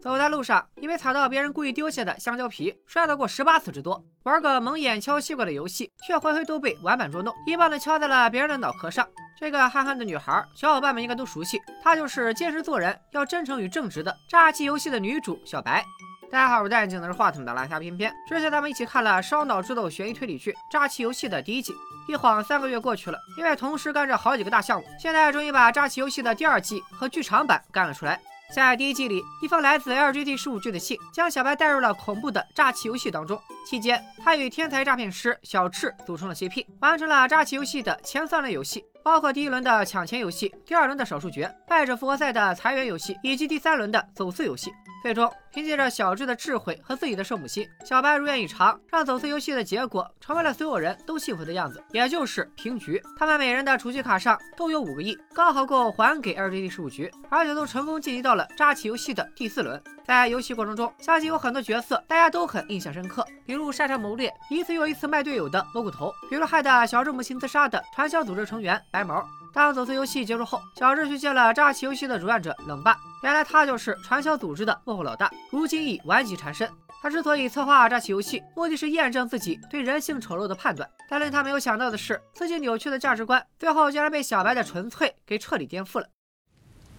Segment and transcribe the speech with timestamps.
[0.00, 4.04] 走在路上，因为踩到别人故意丢下的香蕉皮，摔倒过十八次之多。
[4.24, 9.06] 玩个蒙眼敲西瓜的游戏，却回回都被玩板捉弄，一棒子敲在了别人的脑壳上。
[9.38, 15.84] 这个憨憨的女孩，小伙伴们应该都熟悉，她就是坚持做人要真诚与正直的诈欺游戏的女主小白。
[16.30, 18.12] 大家好，我是戴眼镜的是话筒的拉下偏偏。
[18.28, 21.72] 之前咱们一起看了烧脑智斗悬疑推理剧《诈欺游戏》的第一季，
[22.08, 28.20] 一晃三个月过去了，因为同时干着好几个大项目，现在终于把《诈欺游戏》的第二季和剧场版干了出来。
[28.52, 33.40] 在第一季里，一封来自 LGD 十五区的信将小白带入了恐怖的诈欺游戏当中。
[33.66, 38.84] 期间，他与天才诈骗师小赤组成了 CP，完成了诈欺游戏的前三轮游戏。
[39.02, 44.70] 包括第一轮的抢钱游戏，第二轮的少数决、败者复活赛的裁员游戏，以及第三轮的走私游戏。
[45.04, 53.02] 最终，凭借着小智的智慧和自己的圣母心，小白如愿以偿，让走私游戏的结果成为了所有人都幸福的样子，也就是平局。
[53.14, 59.78] 他们每人的储蓄卡上都有五个亿，刚好够还给 LGD 事务局，而且都成功晋级到了扎起游戏的第四轮。
[60.06, 69.22] 在游戏过程中，相信有很多角色大家都很印象深刻，比如擅长谋略、一次又一次卖队友的蘑菇头，比如害得小智母亲自杀的传销组织成员白毛。
[69.54, 76.68] 当走私游戏结束后，小智去见了诈欺游戏的主办者冷爸，原来他就是传销组织的幕后老大，如今已顽疾缠身。
[77.00, 80.90] 他之所以策划诈欺游戏，目的是验证自己对人性丑陋的判断。
[81.08, 86.06] 但令他没有想到的是，自己扭曲的价值观，最后竟然被小白的纯粹给彻底颠覆了。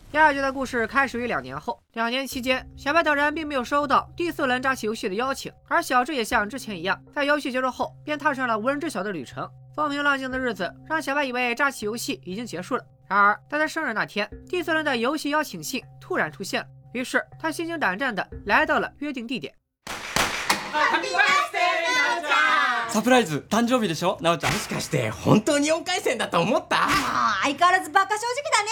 [0.09, 1.77] 第二集的故事开始于两年后。
[1.91, 9.49] 两年期间，小白等人并没有收到第四轮扎起游戏的邀请，而小智也像之前一样，在游戏结束后便踏上了无人知晓的旅程。
[9.74, 12.84] 风平浪静的日子让小白以为扎起游戏已经结束了。
[13.08, 16.66] 然而，在他生日那天，第四轮的游戏邀请信突然出现了。
[16.92, 19.54] 于是，他心惊胆战地来到了约定地点。
[22.90, 26.88] サプライズ誕生日でしょなおちゃんもしかして本当に4回戦だと思った
[27.42, 28.70] 相変わらずバカ正直だね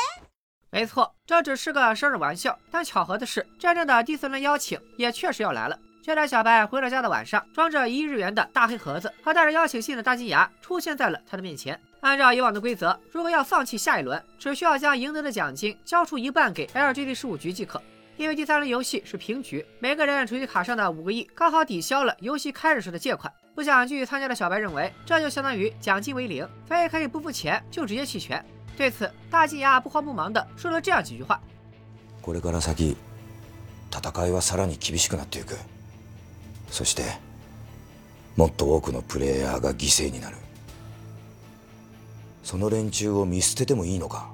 [0.70, 2.58] 没错，这只是个生日玩笑。
[2.70, 5.78] 但巧合的是，真正的第四轮邀请也确实要来了。
[6.02, 11.78] 就在小白回了家的晚上，装着一日元的大黑盒子和带着邀请信的大金牙出现在了他的面前。
[12.00, 17.82] 按照以往的规则，如果要放弃下一轮，只需要将赢得的奖金交出一半给 LGD 事务局即可。
[18.16, 23.32] 因为第三轮游戏是平局，每个人储蓄卡上的五个亿刚好抵消了游戏开始时的借款。
[23.54, 28.44] 不想继续参加的小白认为，这就相当于奖金为零，所以可以不付钱就直接弃权。
[28.76, 31.38] 对此，大金牙不慌不忙地说了这样几句话：“
[32.22, 32.96] これから先、
[33.90, 35.56] 戦いはさらに厳しくなっていく。
[36.72, 37.18] そして、
[38.36, 40.36] もっと多くのプレイヤーが犠牲になる。
[42.42, 44.26] その連中を見捨ててもいいのか？”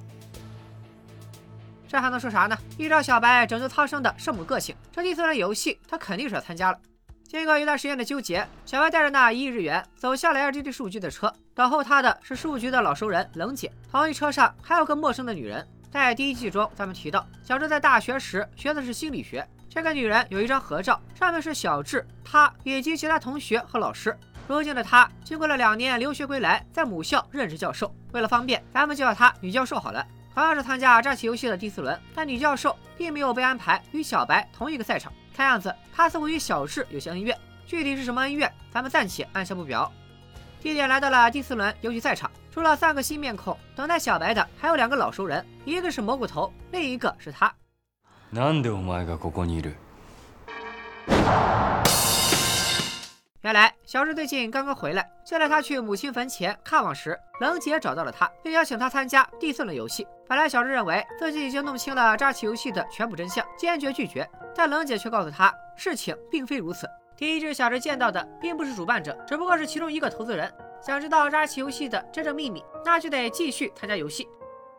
[1.88, 2.58] 这还能说啥呢？
[2.76, 6.78] 依照小白拯救苍生的圣母个性，这第四轮游戏他肯定是要参加了。
[7.26, 11.32] 经过一段时间的纠结，小白带着那一亿日元走向了 LGD 事务局的车。
[11.54, 13.72] 等候他的是事务局的老熟人冷姐。
[13.90, 15.66] 同一车上还有个陌生的女人。
[15.90, 19.46] 在第一季中，咱们提到小智在大学时学的是心理学。
[19.69, 24.17] 这个女人有一张合照，上面是小智、她以及其他同学和老师。
[24.47, 27.93] 如今的她经过了两年留学归来，在母校任职教授。
[28.11, 30.05] 为了方便，咱们就叫她女教授好了。
[30.33, 35.13] 同样是参加战棋游戏的第四轮，但女教授并没有被安排与小白同一个赛场。
[35.35, 37.37] 看样子，她似乎与小智有些恩怨，
[37.67, 39.91] 具体是什么恩怨，咱们暂且按下不表。
[40.61, 47.53] 地点来到了第四轮游戏赛场，除了三个新面孔，等待小白的还有两个老熟人，一个是蘑菇头，另一个是他。
[53.41, 60.05] 原来小智最近刚刚回来，就在他去母亲坟前看望时，冷姐找到了他，并邀请他参加第四轮游戏。
[60.27, 64.29] 本来小智认为自己已经弄清了扎奇游戏的全部真相，坚决拒绝。
[64.55, 66.87] 但冷姐却告诉他，事情并非如此。
[67.17, 70.53] 第一只小智见到的并不是主办者，只不过是其中一个投资人。
[70.85, 74.27] 想知道扎奇游戏的真正秘密，那就得继续参加游戏。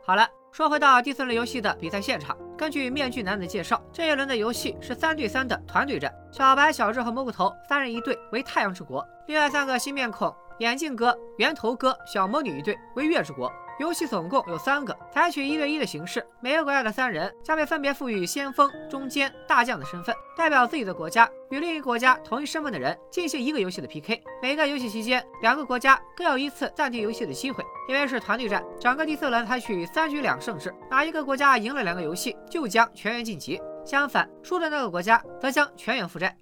[0.06, 2.39] 好了，说回到第四轮游戏的比赛现场。
[2.60, 13.50] 根据面具男的介绍，这一轮的游戏是三对三的团队战，小白、小智和蘑菇头三人一队为太阳之国，另外三个新面孔眼镜哥、圆头哥、小魔女一队为月之国。
[13.79, 24.23] 游戏总共有三个，采取一对一的形式，每个国家的三人将被分别赋予先锋、中坚、大将的身份，代表自己的国家与另一个国家同一身份的人进行一个游戏的 PK。
[24.41, 27.64] 每个游戏期间，两个国家各有一次暂停游戏的机会。
[27.87, 36.35] 因为是团队战，整个第四轮采取三局两胜制，哪一个国家赢了两个游戏，就将全员晋级；相反，输的那个国家则将全员负债。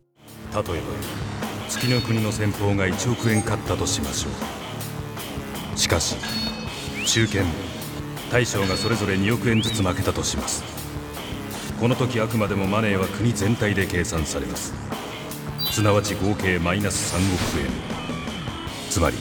[0.54, 0.74] 例えば、
[1.68, 5.78] 月の国の先方が1億円買ったとしましょう。
[5.78, 6.16] しかし。
[7.09, 7.45] 中堅。
[8.31, 10.63] 大将がそれぞれ2億円ずつ負けたとします。
[11.81, 14.75] この時あくまでもマネーは国全体で計算されます。
[15.71, 17.71] すなわち合計マイナス3億円。
[18.91, 19.17] つまり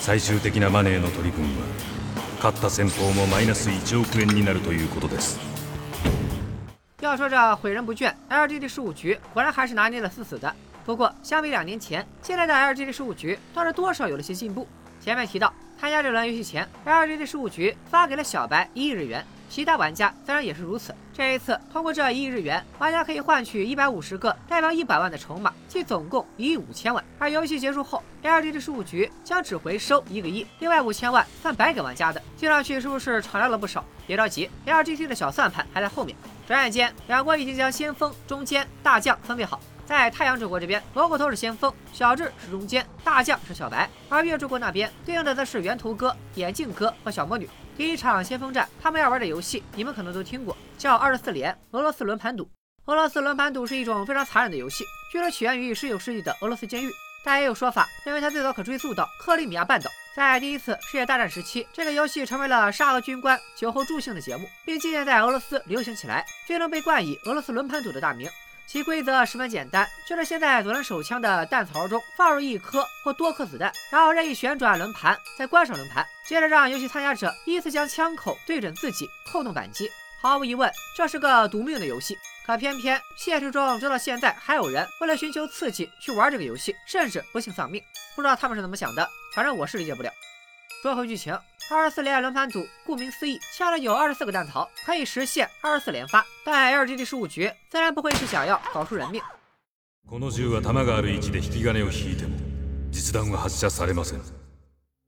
[0.00, 1.48] 最終的なマネーの取り分は
[2.36, 5.38] 勝った先方もマイナス1億円になるということです。
[7.00, 10.54] 要说着毁人不倦，LGD 十五局果然还是拿捏的死死的。
[10.84, 14.66] 不过相比两年前，现在的 LGD 十五局倒是多少有了些进步。
[15.00, 15.52] 前面提到，
[15.84, 19.22] 参加这轮游戏前，LGD 事务局发给了小白一亿日元。
[19.50, 20.94] 其他玩家自然也是如此。
[21.12, 27.04] 这一次，通过这一亿日元，玩家可以换取一百五十个代表一百万的筹码，即总共一亿五千万。
[27.18, 32.22] 而游戏结束后，LGD 事务局将只回收一个亿，另外五千万算白给玩家的。
[32.38, 33.84] 听上去是不是敞亮了不少？
[34.06, 36.16] 别着急，LGD 的小算盘还在后面。
[36.48, 39.60] 转眼间，两国已经将先锋、中间、大将分配好。
[39.86, 47.48] 在太阳之国这边，蘑菇头是先锋，小智是中间，大将是小白；而月之国那边对应的则是圆头哥、眼镜哥和小魔女。
[47.76, 52.48] 第一场先锋战，他们要玩的游戏，你们可能都听过，叫二十四连俄罗斯轮盘赌。
[52.86, 56.90] 俄罗斯轮盘赌是一种非常残忍的游戏，据说起源于十九世纪的俄罗斯监狱，
[57.24, 59.90] 但也有说法认为它最早可追溯到克里米亚半岛。
[60.14, 68.30] 在第一次世界大战时期，这个游戏成为了沙俄军官酒后助兴的节目，并渐渐在俄罗斯流行起来，最终被冠以俄罗斯轮盘赌的大名。
[68.66, 79.88] 其规则十分简单，就是先在左轮手枪的弹槽中放入一颗或多颗子弹，然后任意旋转轮盘，再关上轮盘，接着让游戏参加者依次将枪口对准自己，扣动扳机。
[80.20, 82.16] 毫无疑问，这是个赌命的游戏。
[82.46, 87.82] 可偏偏现实中，直到现在还有人为了寻求刺激去玩这个游戏，甚至不幸丧命。
[88.14, 90.10] 不知道他们是怎么想的，反正我是理解不了。
[90.82, 91.38] 说回剧情，
[91.71, 96.25] 二十四连轮盘赌，顾名思义，枪里有二十四个弹槽，可以实现二十四连发。
[96.43, 99.21] 但 LGD 十五局自然不会是想要搞出人命。
[100.07, 102.35] この銃は弾がある位置で引き金を引いても
[102.89, 104.21] 実弾は発射されません。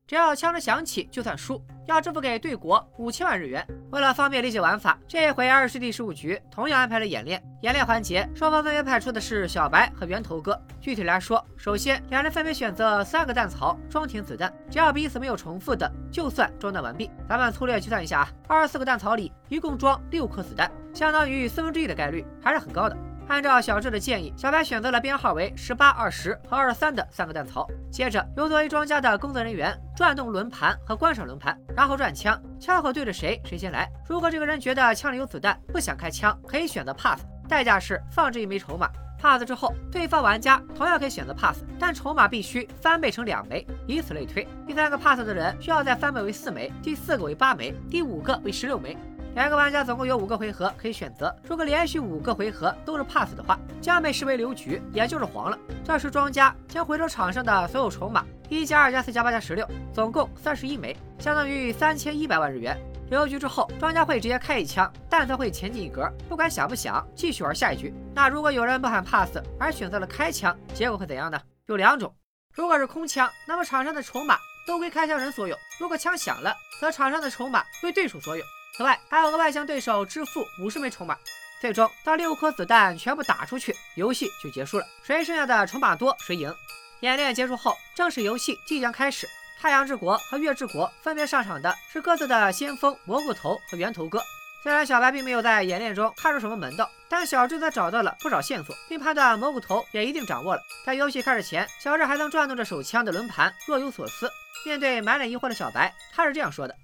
[0.07, 3.67] 只要枪声响起，就算输，要支付给对国五千万日元。
[3.91, 7.43] 为了方便理解玩法，这一回二十 D 十五局同样安排了演练。
[7.63, 10.57] 演练环节，双方分别派出的是小白和圆头哥。
[10.81, 17.11] 具体来说，首先两人分别选择三个弹槽装填子弹，只要彼此没有重复的，就算装弹完毕。
[17.29, 22.97] 咱们粗略计算一下啊，二十四个弹槽里一共装六颗子弹，相当于四分之一的概率，还是很高的。
[23.29, 27.67] 按照小智的建议，小白选择了编号为十八、二十和二十三的三个弹槽。
[27.91, 33.91] 接着，由作为庄家的工作人员转动轮盘和关上轮盘，然后转枪，枪口对着谁，谁先来。
[34.09, 38.89] 如果这个人觉得枪里有子弹，不想开枪，可以选择 pass，代价是放置一枚筹码。
[39.19, 44.47] pass 之后，对方玩家同样可以选择 pass，但筹码必须翻倍成两枚，以此类推。
[44.67, 48.97] 第三个 pass 的人需要再翻倍为四枚，第四个为八枚，第五个为十六枚。
[49.37, 55.59] 两个玩家总共有五个回合可以选择，如果连续五个回合都是 pass 的话，将被视为留局，也就是黄了。
[55.85, 62.75] 这时庄家将回收场上的所有筹码，一加二加四加八加十六，总共三十一枚，相当于三千一百万日元。
[63.11, 67.93] 留局之后，庄家会直接开一枪，弹才会前进一格，不管想不想继续玩下一局。
[68.15, 71.39] 那如果有人不喊 pass 而选择了开枪，结果会怎样呢？
[71.67, 72.11] 有两种，
[72.55, 78.43] 如果是空枪，那么场上的筹码都归开枪人所有；如果枪响了，则场上的筹码归对手所有。
[78.77, 81.17] 此外，还有额外向对手支付五十枚筹码。
[81.61, 84.87] 最终，当六颗子弹全部打出去，游戏就结束了。
[85.03, 86.55] 谁剩下的筹码多，谁赢。
[87.01, 89.27] 演练结束后，正式游戏即将开始。
[89.59, 94.23] 太阳之国和月之国分别上场的是各自的先锋蘑菇头和圆头哥。
[94.63, 100.63] 虽然小白并没有在演练中看出什么门道，但小智则找到了不少线索，并判断蘑菇头也一定掌握了。
[100.85, 104.31] 在游戏开始前，小智还曾转动着手枪的轮盘，若有所思。
[104.67, 106.75] 面对满脸疑惑的小白，他是这样说的。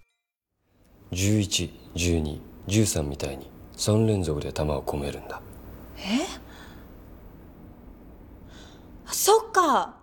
[1.12, 5.41] 十一、十二、十三みたいに三連続で弾を込めるんだ
[5.97, 6.25] え
[9.05, 9.93] そっか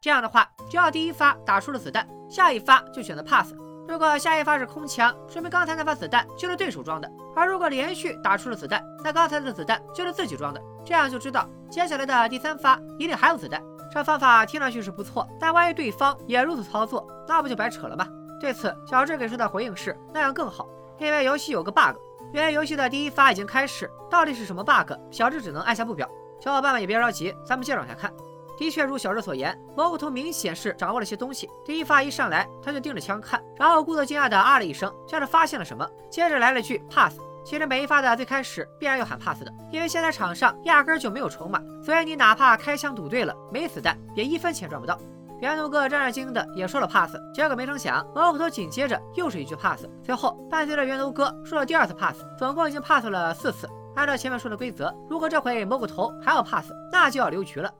[0.00, 3.54] 这样的话，只要第一发打出了子弹，下一发就选择 pass。
[3.86, 10.62] 如果下一发是空枪，说明刚才那发子弹就是对手装的；而如果连续打出了子弹，那刚才的子弹就是自己装的。
[10.84, 13.62] 这样就知道接下来的第三发一定还有子弹。
[13.92, 18.06] 这方法听上去是不错，但万一对方也如此操作，那不就白扯了吗？
[18.39, 20.67] 对此，小智给出的回应是那样更好，
[20.99, 21.97] 因为游戏有个 bug，
[22.33, 24.93] 原来游戏的第一发已经开始，到底是什么 bug？
[25.09, 26.09] 小智只能按下不表。
[26.39, 28.13] 小伙伴们也别着急，咱们接着往下看。
[28.57, 31.49] 的确如小智所言，蘑菇头明显是掌握了些东西。
[31.65, 37.17] 第一发一上来，他就盯着枪看，然后故作惊讶的啊了一声，像是发现了什么，接着来了句 pass。
[37.43, 44.99] 其实每一发的最开始必然要喊 pass 的，因为现在场上压根就没有筹码，所以你哪怕开枪赌对了，没子弹也一分钱赚不到。
[45.44, 53.68] 圆头哥战战兢兢的也说了 pass，结果没成想，蘑菇头紧接着又是一句 pass，最后伴随着圆头哥说了第二次 pass，总共已经 pass 了四次。
[53.96, 57.72] 按照前面说的规则，如果这回蘑菇头还要 pass，那就要留局了。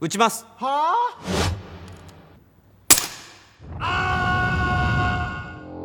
[0.00, 0.92] 撃ちますは
[3.78, 4.32] あ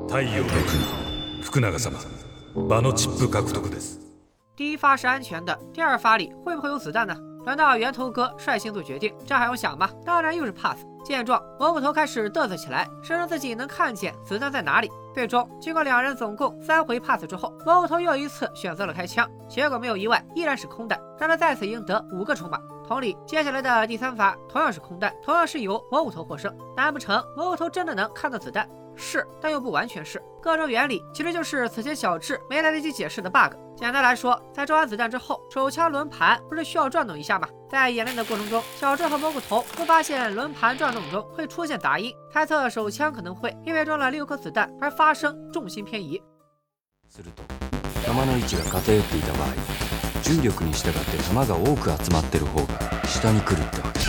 [0.10, 1.98] 太陽の国福永様
[2.68, 4.00] 場のチップ獲得です
[4.58, 7.16] 第一发是安全的，第二发里会不会有子弹呢？
[7.45, 9.91] 轮到圆头哥率先做决定，这还用想吗？
[10.05, 10.79] 当然又是 pass。
[11.05, 14.91] 见状，蘑菇头开始嘚瑟起来，声称自己能看见子弹在哪里。
[15.13, 22.59] 最终，经过两人总共三回 pass 之后，蘑菇头又一次选择了开枪，结果没有意外，依然是空弹，让他再次赢得五个筹码。
[22.89, 26.51] 同理，接下来的第三发同样是空弹，同样是由蘑菇头获胜。
[26.75, 28.67] 难不成蘑菇头真的能看到子弹？
[28.96, 30.22] 是，但又不完全是。
[30.42, 33.54] 各种原理其实就是此前小智没来得及解释的 bug。
[33.76, 37.48] 简单来说，在装完子弹之后，手枪轮盘不是需要转动一下吗？
[37.70, 46.22] 在演练的过程中，小智和蘑菇头都发现轮盘转动中会出现杂音，猜测手枪可能会因为装了六颗子弹而发生重心偏移。
[47.08, 47.44] すると
[48.06, 49.48] 弾の位置が偏っていた場合
[50.22, 54.06] 重力に従って弾が多く集まってる方が下に来るってわけだ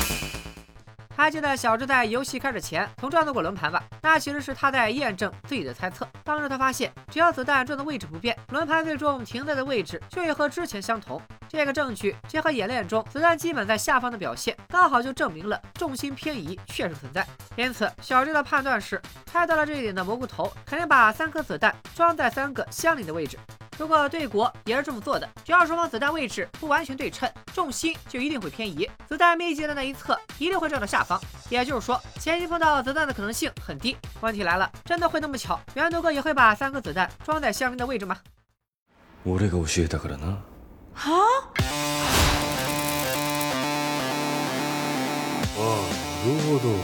[1.16, 3.82] 还记得小智在游戏开始前曾转动过轮盘吧？
[4.02, 6.08] 那其实是他在验证自己的猜测。
[6.24, 11.22] 当时他发现，只要子弹转的位置不变，轮盘最终停在的位置就会和之前相同。
[11.48, 17.26] 这个证据结合演练中子弹基本在下方的表现，刚好就证明了重心偏移确实存在。
[17.56, 23.38] 因此，小智的判断是，猜到了这一点的蘑菇头肯定把三颗子弹装在三个相邻的位置。
[23.79, 31.21] 如果对国也是这么做的，只要双方子弹位置不完全对称，重心就一定会偏移，子弹密集的那一侧一定会撞到下方。
[31.49, 33.97] 也就是说，前期碰到子弹的可能性很低。
[34.21, 35.59] 问题来了，真的会那么巧？
[35.75, 38.17] 圆头哥也会把三颗子弹装在相邻的位置吗？
[39.27, 40.43] 俺が教えたからなは
[40.95, 41.13] あ
[45.59, 45.61] あ
[46.27, 46.75] なるほど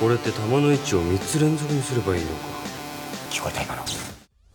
[0.00, 2.34] これって弾の位置を3つ連続にすればいいのか
[3.30, 3.82] 聞こえた今の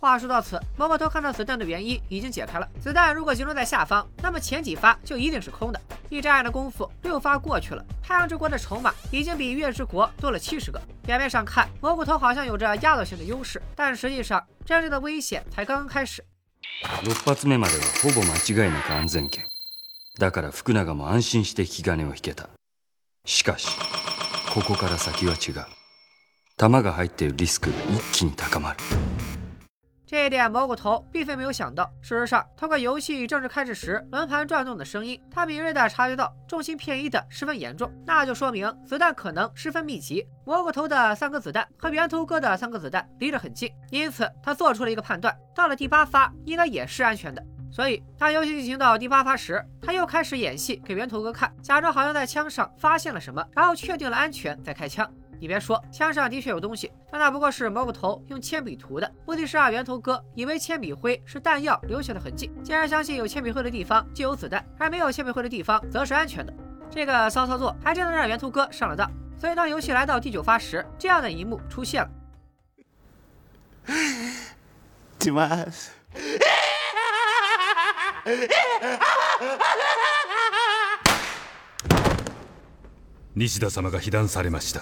[0.03, 2.67] 话说到此，蘑菇头看到子弹的原因已经解开了。
[2.81, 5.81] 子弹如果集中在下方，那么前几发就一定是空的。
[6.09, 7.83] 一眨眼的功夫，六发过去了。
[8.01, 10.81] 太阳之国的筹码已经比月之国多了七十个。
[11.03, 16.23] 表面上看，蘑菇头好像有着压倒性的优势，但实际上，真正的危险才刚刚开始。
[17.03, 19.43] 6発目まではほぼ間違いなく安全圏
[20.17, 22.47] だから福永も安心して引き金を引けた
[23.25, 23.67] しかし
[24.53, 25.65] ここから先は違う
[26.57, 28.79] 弾が入っているリスクが一気に高まる
[30.14, 31.92] 这一点蘑菇头并非没有想到。
[32.00, 40.24] 事实上，通过游戏正式开始时轮盘转动的声音，他敏锐地察觉到重心偏移的十分严重，那就说明子弹可能十分密集。
[40.44, 47.44] 蘑菇头的三颗子弹和圆头哥的三颗子弹离得很近，因此他做出了一个判断：到了第八发应该也是安全的。
[47.72, 55.12] 所以，当游戏进行到第八发时，他又开始演戏给圆头哥看，假装好像在枪上发现了什么，然后确定了安全再开枪。
[55.43, 59.09] 你别说，枪上的确有东西，但那不过是蘑菇头用铅笔涂的。
[59.25, 66.53] 目的是让圆头哥以为铅笔灰是弹药留下的痕迹，竟然相信有铅笔灰的地方就有子弹，而没有铅笔灰的地方则是安全的。
[66.91, 69.09] 这个骚操作还真能让圆头哥上了当。
[69.37, 72.09] 所以当游戏来到第九发时，这样的一幕出现了。
[75.19, 75.91] し ます。
[83.35, 84.81] 西田様が被弾されました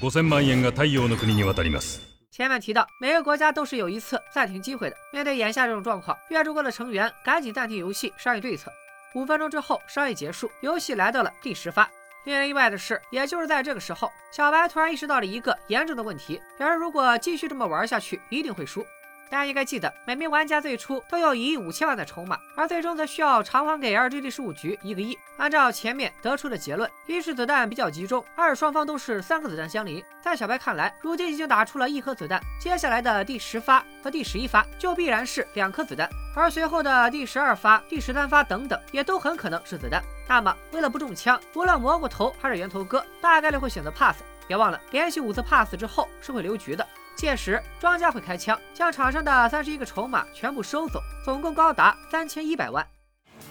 [0.00, 2.00] 5000万円が太陽の国に渡ります
[2.30, 4.96] 前面提到，每个国家都是有一次暂停机会的。
[5.12, 8.72] 面对眼下这种状况，月之国的成员赶紧暂停游戏，商议对策。
[9.14, 11.88] 五分钟之后，商议结束，游戏来到了第十发。
[12.24, 18.84] 令人意外的是，也就是在这个时候，小白突然意识到了一个严重的问题：表示如果继续这么玩下去，一定会输。
[19.29, 25.17] 大家应该记得，每名玩家最初都有一亿五千万的筹码，而最终则需要偿还给 RGD 事务局一个亿。
[25.37, 30.03] 按照前面得出的结论，一是子弹比较集中，二是双方都是三个子弹相邻。
[30.21, 40.03] 在小白看来，如今已经打出了一颗子弹，接下来的第十发和第十一发就必然是两颗子弹，而随后的第十二发、第十三发等等也都很可能是子弹。
[40.27, 44.17] 那么，为了不中枪，无论蘑菇头还是圆头哥，大概率会选择 pass。
[44.47, 46.85] 别忘了，连续五次 pass 之后是会留局的。
[47.18, 52.86] 届时，庄家会开枪，将场上的三十一个筹码全部收走，总共高达三千一百万。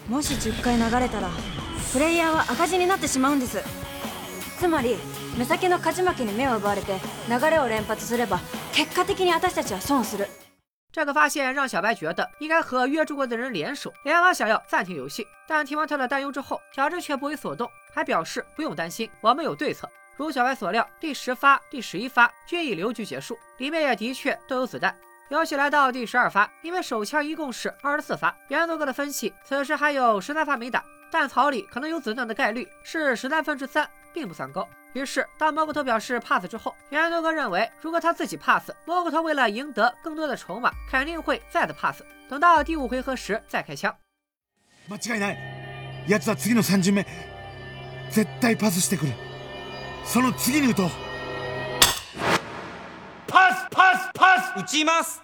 [0.08, 1.28] もし10回流れたら
[1.92, 3.62] プレイヤーは赤字になってしまうんです
[4.58, 4.96] つまり
[5.38, 8.38] 目先の勝ち負けに目を奪われて流れを連発すれば
[8.72, 10.28] 結果的に私たちは損する
[10.92, 15.26] 这个发现让小白觉得应该和约之国的人联手，联合想要暂停游戏。
[15.48, 19.90] 但听完他的担忧之后，小智却不为所动，还表示不用担心，我们有对策。
[20.18, 24.94] 如小白所料，第十发、第十一发均以留局结束，里面也的确都有子弹。
[25.30, 34.68] 游戏来到第十二发，因为手枪一共是二十四发，元头哥的分析，此时还有十三发没打，弹槽里可能有子弹的概率是十三分之三，并不算高。
[34.92, 43.92] 于是，当蘑菇头表示 pass 之后，元头哥认为，如果他自己 pass，蘑菇头为了赢得更多的筹码，肯定会再次 pass，等到第五回合时再开枪。
[44.88, 45.36] 間違いない。
[46.06, 47.04] 奴は次の3巡目、
[48.12, 49.12] 絶対パスしてくる。
[50.08, 50.90] その次に打とう。
[53.26, 55.20] パスパスパス打ちます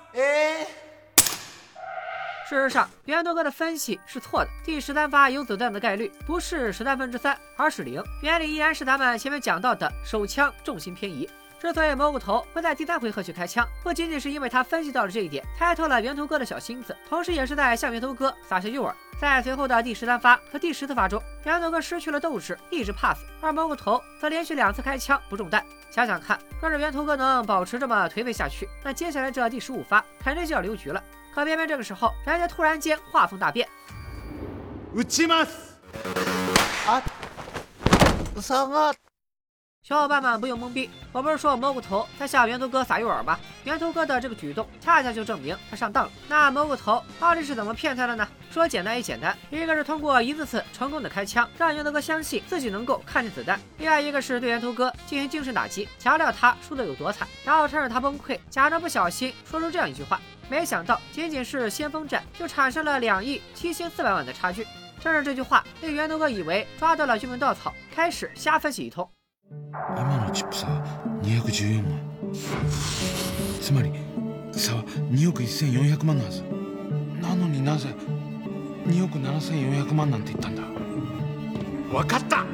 [2.49, 4.51] 事实上，元头哥的分析是错的。
[4.65, 8.03] 第十三发有子弹的概率不是十三分之三，而是零。
[8.23, 11.31] 原理依然是咱们前面讲到的手枪重心偏移。
[11.65, 18.95] 之所以蘑菇头会在第三回合去开枪，不仅仅是因为他分析到了这一点，猜透了源头哥的小心思，同时也是在向源头哥撒下诱饵。
[19.21, 25.63] 在随后的第十三发和第十四发中，源头哥失去了斗志，一直怕死，而蘑菇头则连续两次开枪不中弹。
[25.91, 31.03] 想想看，若是源头哥能保持这么颓废下去，那接下来这第十五发肯定就要留局了。
[31.35, 33.69] 可偏偏这个时候，人家突然间画风大变。
[34.95, 35.51] 撃ちます
[36.87, 37.01] あ
[38.41, 38.93] 下が
[39.88, 43.40] 小伙伴们不用懵逼，我不是说蘑菇头在向源头哥撒诱饵吗？
[43.66, 46.12] 源头哥的这个举动恰恰就证明他上当了。
[46.28, 48.28] 那蘑菇头到底是怎么骗他的呢？
[48.50, 60.20] 说简单也简单，一个是通过一次次成功的开枪，让源头哥相信自己能够看见子弹；另外一个是对源头哥进行精神打击，强调他输的有多惨，然后趁着他崩溃，假装不小心说出这样一句话。
[60.50, 64.66] 没想到仅仅是先锋战就产生了两亿七千四百万的差距。
[65.00, 69.08] 正是这句话令源头哥以为抓到了救命稻草，开始瞎分析一通。
[69.55, 70.83] 今のチップ差は
[71.23, 72.01] 214万
[73.61, 73.93] つまり
[74.53, 76.43] 差は2億1400万のはず
[77.21, 77.89] なのになぜ
[78.87, 80.63] 2億7400万なんて言ったんだ
[81.93, 82.47] 分かった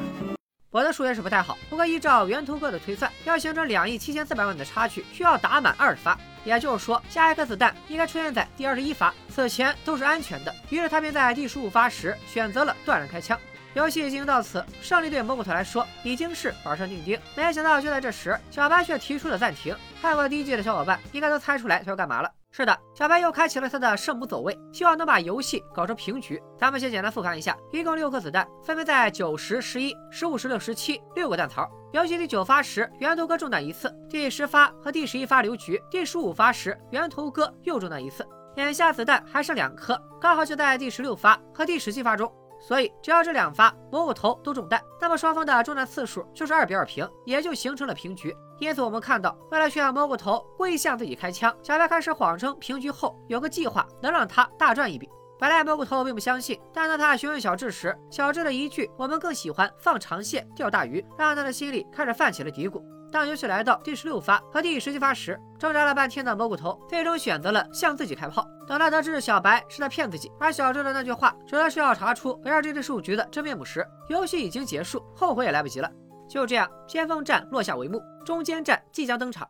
[0.70, 6.18] 我的数学是不太好，不过依照源头哥的推算，要形成两亿七千四百万的差距，需要打满二十发。
[6.44, 10.54] 也就是说，下一颗子弹应该出现在第二十一发，此前都是安全的。
[10.68, 13.38] 于是他便在第十五发时选择了断然开枪。
[13.73, 17.17] 游戏进行到此，胜利对蘑菇头来说已经是板上钉钉。
[17.37, 19.73] 没想到就在这时，小白却提出了暂停。
[20.01, 22.29] 看过第一季的小伙伴应该都猜出来他要干嘛了。
[22.51, 26.41] 是的，小白又开启了他的圣母走位，希望能把游戏搞成平局。
[26.59, 31.65] 咱们先简单复盘一下，一共六颗子弹，分别在九十、十一、十五、十六、十七六个弹槽。
[31.93, 38.27] 游戏第九发时，源头哥中弹一次；第十发和第十一发留局；第十五发时，源头哥又中弹一次。
[38.57, 42.29] 眼下子弹还剩两颗，刚好就在第十六发和第十七发中。
[42.61, 48.35] 所以，只要这两发蘑菇头都中弹，那么双方的中弹次数就是二比二平，也就形成了平局。
[48.59, 55.09] 因此，我们看到，为了炫耀蘑菇头故意向自己开枪，小白开始谎称平局后有个计划能让他大赚一笔。
[55.39, 62.79] 本来蘑菇头并不相信，但当他询问小智时，小智的一句“我们更喜欢放长线钓大鱼”，让他的心里开始泛起了嘀咕。
[63.11, 68.47] 当游戏来到第十六发和第十七发时，挣扎了半天的蘑菇头最终选择了向自己开炮。
[68.65, 75.91] 等他得知小白是在骗自己，而小智的那句话主要是要查出 LGD 数局的真面目时，游戏已经结束，后悔也来不及了。
[76.29, 79.45] 就这样，先锋战落下帷幕，中间战即将登场。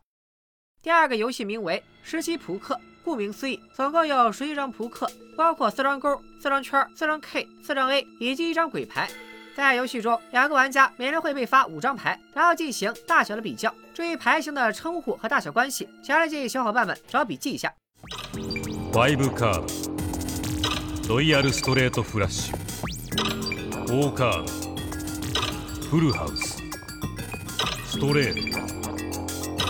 [0.81, 9.07] 第二个游戏名为十七扑克，顾名思义，总共有十一张扑克，包括四张勾、四张圈、四张 K、四张 A 以及一张鬼牌。
[9.54, 13.74] 在游戏中，两个玩家每人会被发五张牌，然后进行大小的比较。
[13.94, 17.72] 至于牌型的称呼和大小关系，强烈建议小伙伴们找笔记一下。
[18.92, 19.62] 5カー
[21.08, 22.56] ドロイヤルストレートフラッシュ
[23.86, 24.44] 4カー
[25.82, 26.56] ドフルハウス
[27.86, 28.58] ストレート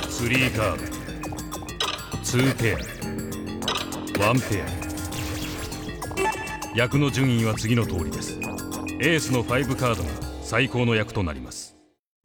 [0.08, 0.84] 3カード
[2.22, 2.76] 2ペア
[4.32, 4.66] 1ペア
[6.74, 8.38] 役の順位は次の通りです
[9.00, 10.10] エースの5カードが
[10.42, 11.74] 最高の役となります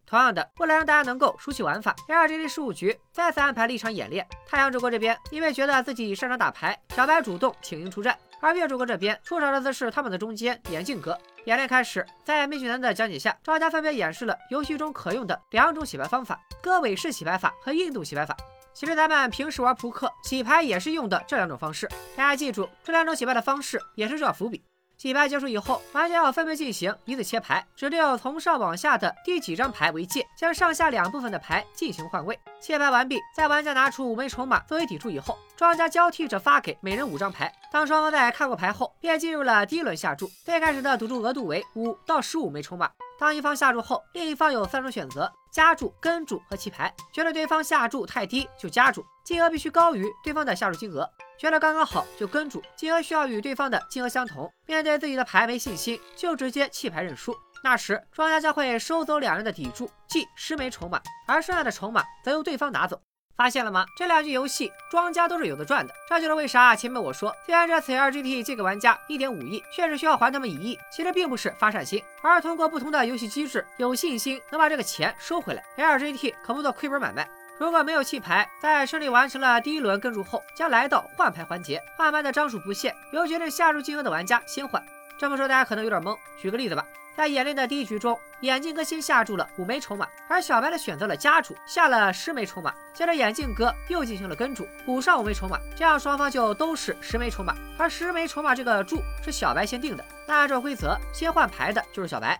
[0.06, 4.28] 同样的，为了让大家能够熟悉玩法，LGD 事务局再次安排了一场演练。
[4.46, 11.18] 太阳主播这边因为觉得自己擅长打牌，小白主动请缨出战；而月主播这边出场的则是他们的中间眼镜哥。
[11.46, 18.36] 演练开始，在美俊男的讲解下，庄家分别演示了游戏中可用的两种洗牌方法：戈韦式洗牌法和印度洗牌法。
[18.74, 21.88] 其实咱们平时玩扑克洗牌也是用的这两种方式，
[22.18, 24.62] 大家记住，这两种洗牌的方式也是这伏笔。
[24.97, 32.39] 洗牌结束以后，玩家要分别进行一次切牌，指定从上往下的第几张牌为界，将上下两部分的牌进行换位。
[32.61, 37.53] 切牌完毕，在玩家拿出五枚筹码作为底注以后，庄家交替着发给每人五张牌。
[37.71, 40.31] 当双方在看过牌后，便进入了第一轮下注。
[40.47, 42.91] 最开始的赌注额度为五到十五枚筹码。
[43.19, 46.93] 当一方下注后，另一方有三种选择：加注、跟注和弃牌。
[47.13, 51.11] 觉得对方下注太低就加注，金额必须高于对方的下注金额。
[51.37, 54.49] 觉得刚刚好就跟住，金额需要与对方的金额相同。
[54.67, 57.37] 面对自己的牌没信心，就直接弃牌认输。
[57.65, 63.01] 那时庄家将会收走两人的底注，即十枚筹码，而剩下的筹码则由对方拿走。
[63.37, 63.85] 发现了吗？
[63.99, 65.93] 这两局游戏庄家都是有的赚的。
[66.09, 75.62] 这就是为啥前面我说，虽然这次 LGT 借给玩家一点五亿，确实需要还他们一亿，其实并不是发善心，而是通过不同的游戏机制，有信心能把这个钱收回来。
[75.77, 77.29] LGT 可不做亏本买卖。
[77.59, 81.83] 如果没有弃牌，在顺利完成了第一轮跟注后，将来到换牌环节。
[81.97, 84.83] 换牌的张数不限，由决定下注金额的玩家先换。
[85.19, 86.85] 这么说大家可能有点懵，举个例子吧。
[87.16, 92.75] 在演练的第一局中，眼镜哥先下注了五枚筹码，而小白的选择了加注，下了十枚筹码。
[92.92, 97.57] 接着眼镜哥又进行了跟注，补上五枚筹码，这样双方就都是十枚筹码。
[97.79, 102.38] 而十枚筹码这个注是小白先定的，那按照规则，先换牌的就是小白。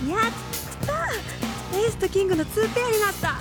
[0.00, 0.32] 三枚で やっ
[0.86, 3.36] たエースとキングの2ペアになった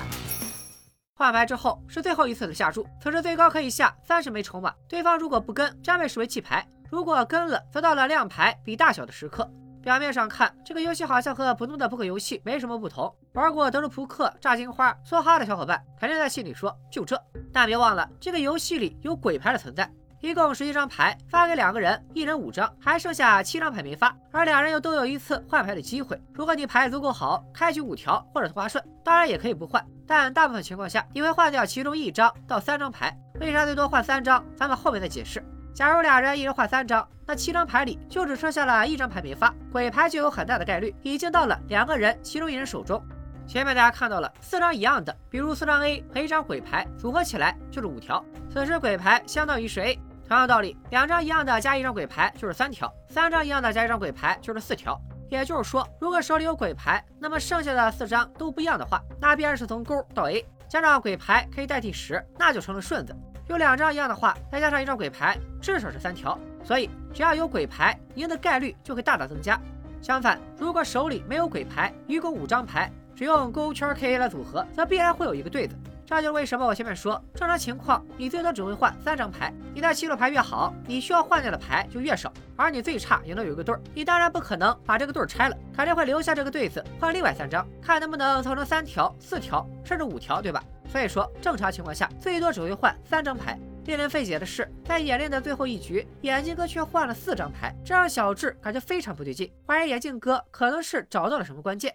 [1.17, 9.49] 换牌之后是最后一次的下注，此时最高可以下三十枚筹码，对方如果不跟，将被视为弃牌；如果跟了，则到了亮牌比大小的时刻。
[9.81, 13.15] 表面上看，这个游戏好像和普通的扑克游戏没什么不同。
[13.33, 17.17] 玩过德州扑克、炸金花、梭哈的小伙伴肯定在心里说就这。
[17.53, 19.89] 但别忘了，这个游戏里有鬼牌的存在。
[20.20, 26.20] 一共十一张牌，发给两个人，一人五张，还剩下七张牌没发，而两人又都有一次换牌的机会。
[26.34, 33.16] 如果你牌足够好，开局五条或者同花顺，当然也可以不换，但大部分情况下你会换掉其中一张到三张牌。
[33.40, 34.44] 为啥最多换三张？
[34.54, 35.42] 咱们后面再解释。
[35.72, 43.02] 假如俩人一人换三张，那七张牌里就只剩下了一张牌没发，鬼牌就有很大的概率已经到了两个人其中一人手中。
[43.46, 49.98] 前面大家看到了四张一样的，比如四张 A 和一张鬼牌组合起来就是五条，此时鬼牌相当于是 A。
[50.30, 54.96] 同样道理，两张一样的加一张鬼牌就是三条，三张一样的加一张鬼牌就是四条。
[55.28, 63.12] 也就是说，如果手里有鬼牌，那么剩下的四张都不一样的话，那必然是从勾到 A，加上鬼牌可以代替十，那就成了顺子。
[63.48, 66.38] 有两张一样的话，再加上一张鬼牌，至少是三条。
[66.62, 69.60] 所以只要有鬼牌，赢的概率就会大大增加。
[70.00, 75.74] 相反，如果手里没有鬼牌，一共五张牌，只用勾圈 K A 来组合，则必然会有一个对子。
[76.10, 79.54] 这就是为什么我前面说，正常情况你最多只会换三张牌。
[79.72, 82.32] 你的七路牌越好，你需要换掉的牌就越少。
[82.56, 90.62] 而你最差也能有一个对儿，你当然不可能把这个对儿拆了，肯定会留下这个对子，换另外三张，看能不能凑成三条、四条，甚至五条，对吧？
[90.90, 93.56] 所以说，正常情况下最多只会换三张牌。
[93.86, 101.94] 令人费解的是，在演练的最后一局，眼镜哥却换了四张牌，这让小智感觉非常不对劲，怀疑眼镜哥可能是找到了什么关键。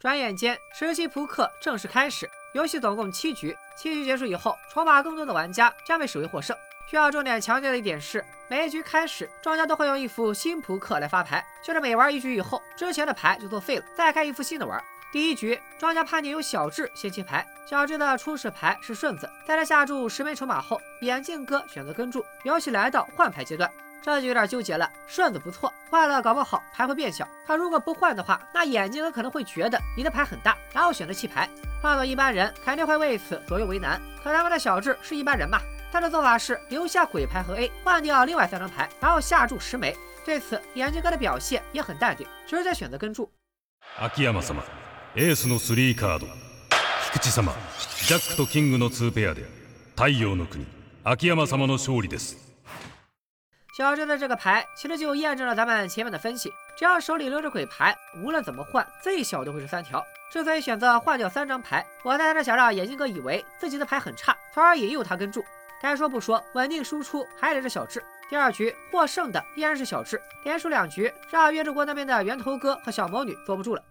[0.00, 2.30] 转眼间，十级扑克正式开始。
[2.54, 6.56] 游戏总共七局，七局结束以后，筹码更多的玩家将被视为获胜。
[6.88, 14.80] 需要重点强调的一点是，每一局开始，庄家都会用一副新扑克来发牌，就是每玩一局以后，之前的牌就作废了，再开一副新的玩。
[15.10, 23.68] 第一局，庄家判定由小智先弃牌，小智的初始牌是顺子，在他下注十枚筹码后，眼镜哥选择跟注，游戏来到换牌阶段。
[24.01, 27.27] 这就有点纠结了，顺子不错，换了搞不好牌会变小。
[27.47, 31.49] 他如果不换的话，那眼镜哥可能会觉得你的牌很大，然后选择弃牌。
[31.81, 34.01] 换做一般人肯定会为此左右为难。
[34.23, 35.59] 可他们的小智是一般人嘛？
[35.91, 39.95] 他的做法是留下鬼牌和 A，换掉另外三张牌，然后下注十枚。
[40.25, 43.29] 对此，眼镜哥的表现也很淡定，直接选择跟注。
[43.99, 44.63] 秋山様、
[45.15, 46.27] エースのスリーカード。
[47.13, 47.53] 菊池様、
[48.07, 49.45] ジャックとキングのツーペアで
[49.95, 50.65] 太陽の国、
[51.03, 52.37] 秋山様の勝利です。
[53.77, 60.05] 小智的这个牌其实就验证了咱们前面的分析，只要手里留着鬼牌，无论怎么换，最小都会是三条。
[60.31, 65.43] 之所以选择换掉三张牌，我猜是想让眼镜哥以为自己的牌很差，从而引诱他跟注。
[65.81, 68.03] 该说不说，稳定输出还得是小智。
[68.29, 73.83] 第二局获胜的依然是小智，连输两局，让月之国那边的源头哥和小魔女坐不住了。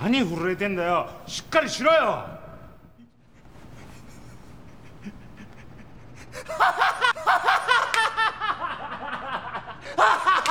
[0.00, 1.06] 何震えてんだよ？
[1.26, 2.24] しっかりしろよ！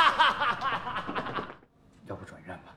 [0.00, 1.44] 哈哈哈
[2.06, 2.74] 要不转让吧？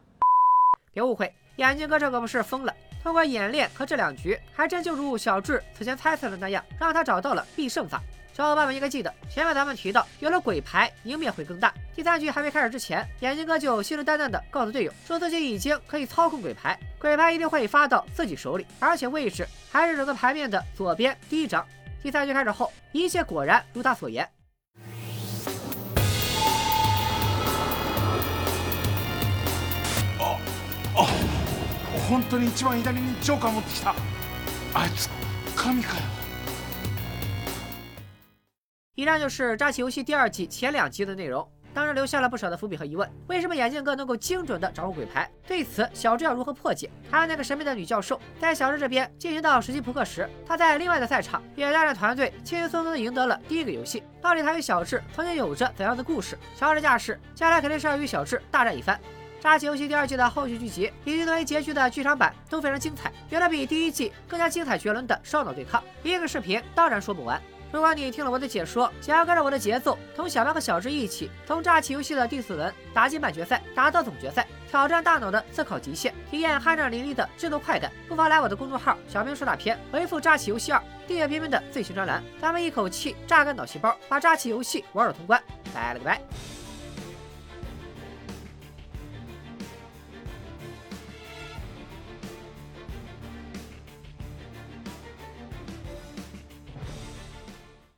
[0.94, 2.74] 别误会，眼镜哥这可不是疯了。
[3.02, 8.02] 通过演练和这两局，还真就如小智此前猜测的那样，让他找到了必胜法。
[8.34, 11.74] 小伙伴们应该记得，前面咱们提到，有了鬼牌，赢面会更大。
[11.96, 21.66] 第三局还没开始之前，眼镜哥就信誓旦旦地告诉队友，说自己已经可以操控鬼牌，鬼牌一定会发到自己手里，而且位置还是整个牌面的左边第一张。
[22.02, 24.28] 第三局开始后，一切果然如他所言。
[32.13, 33.95] 本当に一番左にジョーカー持ってきた
[34.75, 35.09] あいつ
[35.57, 36.01] 神かよ
[38.95, 43.09] 以上就是《扎起游戏》第二季前两集的内容，当然留下了不少的伏笔和疑问。
[43.29, 45.31] 为什么眼镜哥能够精准的掌握鬼牌？
[45.47, 46.91] 对此，小智要如何破解？
[47.09, 54.03] 还有那个神秘的女教授，在小智这边进行到十级扑克时，他在另外的赛场也带着团队轻轻松松的赢得了第一个游戏。
[54.21, 56.37] 到底他与小智曾经有着怎样的故事？
[56.57, 58.97] 小智架势，将来肯定是要与小智大战一番。《
[59.44, 65.84] 扎起游戏》第二季的后续剧集以及作为结局的剧场版都非常精彩，有了比第一季更加精彩绝伦的烧脑对抗。
[66.02, 67.42] 一个视频当然说不完。
[67.70, 85.42] 如果你听了我的解说，想要跟着我的节奏，同小白和小智一起从《扎起游戏》的第四轮打进半决赛，打到总决赛，挑战大脑的思考极限，体验酣畅淋漓的制作快感，不妨来我的公众号“小兵说大片”，回复“扎起游戏二”，订阅片片的最新专栏，咱们一口气榨干脑细胞，把《扎起游戏》玩到通关。
[85.74, 86.63] 拜了个拜。